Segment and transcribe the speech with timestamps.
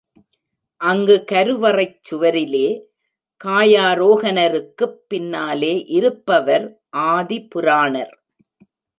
[0.81, 2.67] அங்கு கருவறைச் சுவரிலே
[3.41, 6.65] காயாரோகனருக்குப் பின்னாலே இருப்பவர்
[7.11, 8.13] ஆதிபுராணர்.